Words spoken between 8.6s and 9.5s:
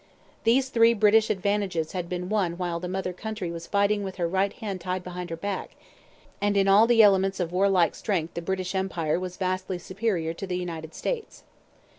Empire was